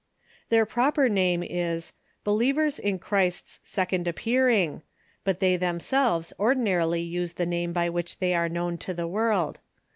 Their 0.49 0.65
proper 0.65 1.07
name 1.09 1.43
is 1.43 1.93
"Believers 2.23 2.79
in 2.79 2.97
Christ's 2.97 3.59
Second 3.63 4.07
Appear 4.07 4.49
ing," 4.49 4.81
but 5.23 5.39
they 5.39 5.57
themselves 5.57 6.33
ordinarily 6.39 7.01
use 7.01 7.33
the 7.33 7.45
name 7.45 7.71
by 7.71 7.87
which 7.87 8.17
they 8.17 8.33
are 8.33 8.49
known 8.49 8.79
to 8.79 8.95
the 8.95 9.07
world. 9.07 9.59